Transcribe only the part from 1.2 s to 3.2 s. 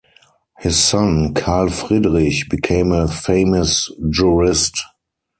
Karl Friedrich, became a